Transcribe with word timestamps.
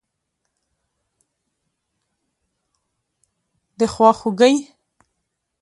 دخوا 3.79 4.09
خوګۍ 4.19 4.55